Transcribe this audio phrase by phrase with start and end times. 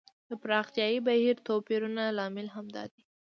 [0.29, 3.01] د پراختیايي بهیر توپیرونه لامل همدا دی.